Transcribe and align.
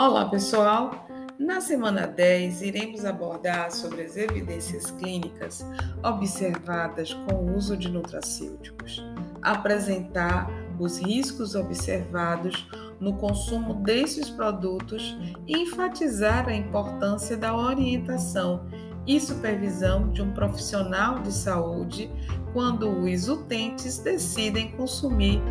Olá, 0.00 0.24
pessoal! 0.24 1.06
Na 1.38 1.60
semana 1.60 2.06
10, 2.06 2.62
iremos 2.62 3.04
abordar 3.04 3.70
sobre 3.70 4.00
as 4.00 4.16
evidências 4.16 4.90
clínicas 4.92 5.62
observadas 6.02 7.12
com 7.12 7.34
o 7.34 7.54
uso 7.54 7.76
de 7.76 7.90
nutracêuticos, 7.90 9.04
apresentar 9.42 10.48
os 10.78 10.98
riscos 10.98 11.54
observados 11.54 12.66
no 12.98 13.18
consumo 13.18 13.74
desses 13.74 14.30
produtos 14.30 15.18
e 15.46 15.58
enfatizar 15.58 16.48
a 16.48 16.54
importância 16.54 17.36
da 17.36 17.54
orientação 17.54 18.66
e 19.06 19.20
supervisão 19.20 20.10
de 20.10 20.22
um 20.22 20.32
profissional 20.32 21.18
de 21.18 21.30
saúde 21.30 22.10
quando 22.54 22.88
os 22.88 23.28
utentes 23.28 23.98
decidem 23.98 24.70
consumir 24.78 25.42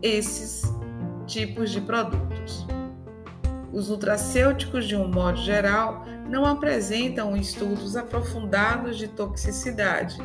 esses 0.00 0.62
tipos 1.26 1.70
de 1.70 1.82
produtos. 1.82 2.66
Os 3.74 3.88
nutracêuticos, 3.88 4.86
de 4.86 4.94
um 4.94 5.08
modo 5.08 5.38
geral, 5.38 6.04
não 6.30 6.46
apresentam 6.46 7.36
estudos 7.36 7.96
aprofundados 7.96 8.96
de 8.96 9.08
toxicidade, 9.08 10.16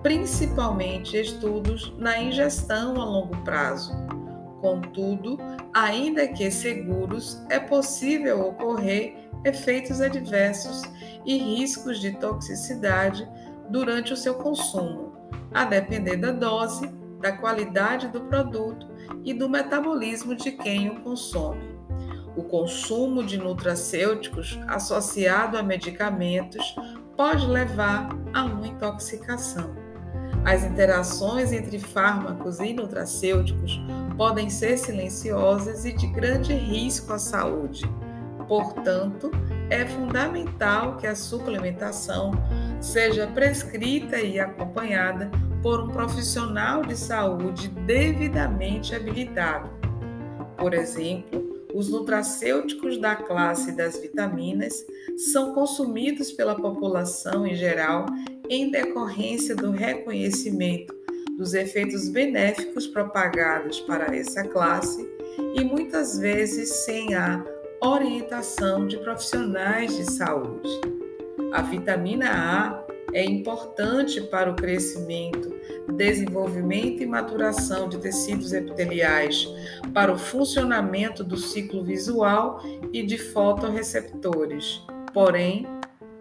principalmente 0.00 1.20
estudos 1.20 1.92
na 1.98 2.22
ingestão 2.22 3.00
a 3.00 3.04
longo 3.04 3.36
prazo. 3.42 3.92
Contudo, 4.60 5.38
ainda 5.74 6.28
que 6.28 6.48
seguros, 6.52 7.42
é 7.50 7.58
possível 7.58 8.40
ocorrer 8.46 9.28
efeitos 9.44 10.00
adversos 10.00 10.82
e 11.26 11.36
riscos 11.36 11.98
de 11.98 12.12
toxicidade 12.12 13.28
durante 13.70 14.12
o 14.12 14.16
seu 14.16 14.34
consumo, 14.34 15.12
a 15.52 15.64
depender 15.64 16.16
da 16.16 16.30
dose, 16.30 16.86
da 17.20 17.32
qualidade 17.32 18.06
do 18.06 18.20
produto 18.20 18.86
e 19.24 19.34
do 19.34 19.48
metabolismo 19.48 20.36
de 20.36 20.52
quem 20.52 20.90
o 20.90 21.00
consome. 21.00 21.73
O 22.36 22.42
consumo 22.42 23.22
de 23.22 23.38
nutracêuticos 23.38 24.58
associado 24.66 25.56
a 25.56 25.62
medicamentos 25.62 26.74
pode 27.16 27.46
levar 27.46 28.08
a 28.32 28.44
uma 28.44 28.66
intoxicação. 28.66 29.74
As 30.44 30.64
interações 30.64 31.52
entre 31.52 31.78
fármacos 31.78 32.58
e 32.58 32.74
nutracêuticos 32.74 33.80
podem 34.16 34.50
ser 34.50 34.76
silenciosas 34.76 35.84
e 35.84 35.92
de 35.92 36.06
grande 36.08 36.52
risco 36.52 37.12
à 37.12 37.18
saúde. 37.18 37.84
Portanto, 38.48 39.30
é 39.70 39.86
fundamental 39.86 40.96
que 40.96 41.06
a 41.06 41.14
suplementação 41.14 42.32
seja 42.80 43.26
prescrita 43.28 44.20
e 44.20 44.38
acompanhada 44.38 45.30
por 45.62 45.80
um 45.80 45.88
profissional 45.88 46.82
de 46.82 46.94
saúde 46.94 47.68
devidamente 47.68 48.94
habilitado. 48.94 49.70
Por 50.58 50.74
exemplo, 50.74 51.53
os 51.74 51.90
nutracêuticos 51.90 52.98
da 52.98 53.16
classe 53.16 53.72
das 53.72 53.98
vitaminas 53.98 54.86
são 55.32 55.52
consumidos 55.52 56.30
pela 56.30 56.54
população 56.54 57.44
em 57.44 57.56
geral 57.56 58.06
em 58.48 58.70
decorrência 58.70 59.56
do 59.56 59.72
reconhecimento 59.72 60.94
dos 61.36 61.52
efeitos 61.52 62.08
benéficos 62.08 62.86
propagados 62.86 63.80
para 63.80 64.14
essa 64.16 64.44
classe 64.44 65.04
e 65.56 65.64
muitas 65.64 66.16
vezes 66.16 66.68
sem 66.84 67.12
a 67.14 67.44
orientação 67.82 68.86
de 68.86 68.96
profissionais 68.98 69.96
de 69.96 70.04
saúde. 70.12 70.70
A 71.52 71.60
vitamina 71.60 72.30
A 72.30 72.83
é 73.14 73.24
importante 73.24 74.20
para 74.20 74.50
o 74.50 74.56
crescimento 74.56 75.54
desenvolvimento 75.92 77.02
e 77.02 77.06
maturação 77.06 77.88
de 77.88 77.98
tecidos 77.98 78.52
epiteliais, 78.52 79.46
para 79.92 80.12
o 80.12 80.18
funcionamento 80.18 81.22
do 81.22 81.36
ciclo 81.36 81.82
visual 81.82 82.60
e 82.92 83.02
de 83.02 83.18
fotorreceptores. 83.18 84.82
Porém, 85.12 85.66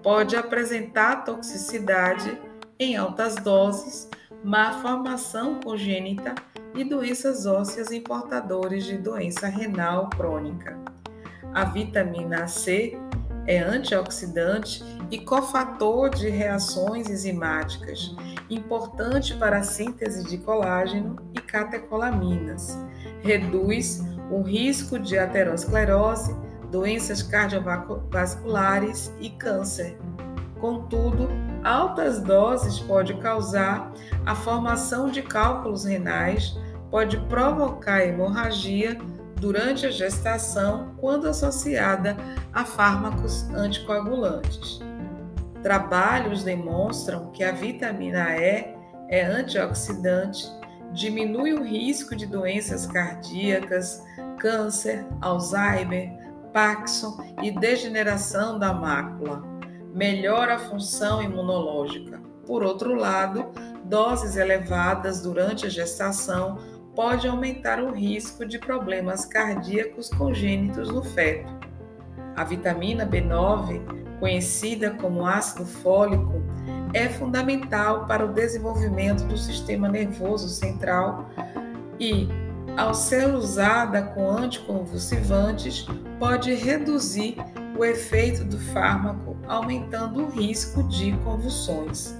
pode 0.01 0.35
apresentar 0.35 1.23
toxicidade 1.23 2.37
em 2.79 2.95
altas 2.95 3.35
doses, 3.35 4.09
má 4.43 4.73
formação 4.81 5.59
congênita 5.63 6.35
e 6.75 6.83
doenças 6.83 7.45
ósseas 7.45 7.91
importadores 7.91 8.83
de 8.83 8.97
doença 8.97 9.47
renal 9.47 10.09
crônica. 10.09 10.77
A 11.53 11.65
vitamina 11.65 12.47
C 12.47 12.97
é 13.47 13.59
antioxidante 13.59 14.83
e 15.11 15.19
cofator 15.19 16.09
de 16.09 16.29
reações 16.29 17.09
enzimáticas, 17.09 18.15
importante 18.49 19.35
para 19.35 19.57
a 19.59 19.63
síntese 19.63 20.23
de 20.23 20.37
colágeno 20.37 21.17
e 21.33 21.41
catecolaminas. 21.41 22.77
Reduz 23.21 24.03
o 24.31 24.41
risco 24.41 24.97
de 24.97 25.17
aterosclerose, 25.17 26.35
doenças 26.71 27.21
cardiovasculares 27.21 29.13
e 29.19 29.29
câncer. 29.29 29.97
Contudo, 30.59 31.29
altas 31.63 32.21
doses 32.21 32.79
pode 32.79 33.13
causar 33.15 33.91
a 34.25 34.33
formação 34.33 35.09
de 35.09 35.21
cálculos 35.21 35.83
renais, 35.83 36.57
pode 36.89 37.17
provocar 37.27 38.05
hemorragia 38.05 38.97
durante 39.43 39.85
a 39.85 39.91
gestação 39.91 40.95
quando 41.01 41.27
associada 41.27 42.15
a 42.53 42.63
fármacos 42.63 43.43
anticoagulantes. 43.49 44.79
Trabalhos 45.61 46.45
demonstram 46.45 47.29
que 47.31 47.43
a 47.43 47.51
vitamina 47.51 48.37
E 48.37 48.73
é 49.09 49.25
antioxidante, 49.25 50.49
diminui 50.93 51.51
o 51.51 51.61
risco 51.61 52.15
de 52.15 52.25
doenças 52.25 52.87
cardíacas, 52.87 54.01
câncer, 54.39 55.05
Alzheimer, 55.19 56.09
Parkinson 56.53 57.17
e 57.41 57.51
degeneração 57.51 58.57
da 58.57 58.71
mácula. 58.71 59.43
Melhora 59.93 60.55
a 60.55 60.59
função 60.59 61.21
imunológica. 61.21 62.21
Por 62.47 62.63
outro 62.63 62.95
lado, 62.95 63.51
doses 63.83 64.37
elevadas 64.37 65.21
durante 65.21 65.65
a 65.65 65.69
gestação 65.69 66.57
pode 66.95 67.27
aumentar 67.27 67.81
o 67.81 67.91
risco 67.91 68.45
de 68.45 68.59
problemas 68.59 69.25
cardíacos 69.25 70.09
congênitos 70.09 70.89
no 70.89 71.03
feto. 71.03 71.51
A 72.35 72.43
vitamina 72.43 73.05
B9, 73.05 73.81
conhecida 74.19 74.91
como 74.91 75.25
ácido 75.25 75.65
fólico, 75.65 76.41
é 76.93 77.09
fundamental 77.09 78.05
para 78.05 78.25
o 78.25 78.31
desenvolvimento 78.33 79.23
do 79.23 79.37
sistema 79.37 79.89
nervoso 79.89 80.47
central 80.47 81.29
e, 81.99 82.27
ao 82.77 82.93
ser 82.93 83.33
usada 83.33 84.01
com 84.01 84.29
anticonvulsivantes, 84.29 85.87
pode 86.19 86.53
reduzir 86.53 87.37
o 87.77 87.83
efeito 87.83 88.43
do 88.43 88.59
fármaco, 88.59 89.35
aumentando 89.47 90.23
o 90.23 90.29
risco 90.29 90.83
de 90.83 91.11
convulsões. 91.23 92.15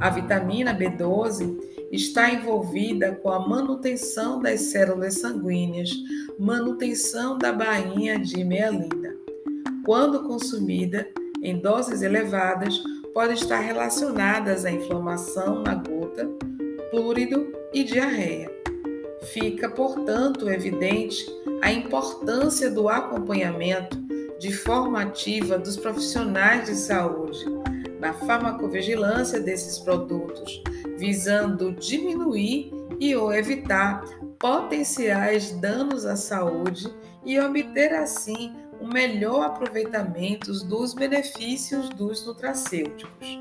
A 0.00 0.10
vitamina 0.10 0.74
B12 0.74 1.71
está 1.92 2.32
envolvida 2.32 3.12
com 3.16 3.28
a 3.30 3.46
manutenção 3.46 4.40
das 4.40 4.62
células 4.62 5.14
sanguíneas, 5.20 5.90
manutenção 6.38 7.36
da 7.36 7.52
bainha 7.52 8.18
de 8.18 8.42
mielina. 8.42 9.14
Quando 9.84 10.22
consumida 10.22 11.06
em 11.42 11.60
doses 11.60 12.00
elevadas, 12.00 12.82
pode 13.12 13.34
estar 13.34 13.60
relacionadas 13.60 14.64
à 14.64 14.70
inflamação 14.70 15.62
na 15.62 15.74
gota, 15.74 16.26
plúrido 16.90 17.52
e 17.74 17.84
diarreia. 17.84 18.50
Fica, 19.32 19.68
portanto, 19.68 20.48
evidente 20.48 21.26
a 21.60 21.70
importância 21.70 22.70
do 22.70 22.88
acompanhamento 22.88 24.00
de 24.38 24.52
forma 24.52 25.02
ativa 25.02 25.58
dos 25.58 25.76
profissionais 25.76 26.66
de 26.66 26.74
saúde 26.74 27.44
na 28.00 28.12
farmacovigilância 28.12 29.38
desses 29.38 29.78
produtos, 29.78 30.60
visando 31.02 31.72
diminuir 31.72 32.72
e 33.00 33.16
ou 33.16 33.34
evitar 33.34 34.04
potenciais 34.38 35.50
danos 35.50 36.06
à 36.06 36.14
saúde 36.14 36.88
e 37.26 37.40
obter 37.40 37.92
assim 37.92 38.54
um 38.80 38.86
melhor 38.86 39.46
aproveitamento 39.46 40.52
dos 40.64 40.94
benefícios 40.94 41.88
dos 41.88 42.24
nutracêuticos. 42.24 43.40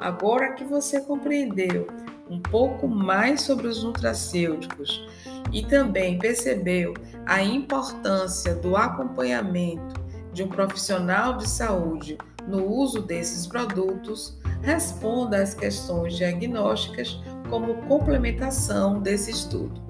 Agora 0.00 0.54
que 0.54 0.64
você 0.64 1.00
compreendeu 1.00 1.86
um 2.28 2.40
pouco 2.40 2.88
mais 2.88 3.42
sobre 3.42 3.68
os 3.68 3.84
nutracêuticos 3.84 5.08
e 5.52 5.64
também 5.64 6.18
percebeu 6.18 6.92
a 7.24 7.40
importância 7.40 8.52
do 8.56 8.76
acompanhamento 8.76 9.94
de 10.32 10.42
um 10.42 10.48
profissional 10.48 11.36
de 11.36 11.48
saúde 11.48 12.18
no 12.48 12.66
uso 12.66 13.00
desses 13.00 13.46
produtos, 13.46 14.35
responda 14.62 15.42
às 15.42 15.54
questões 15.54 16.16
diagnósticas 16.16 17.20
como 17.48 17.74
complementação 17.86 19.00
desse 19.00 19.30
estudo. 19.30 19.85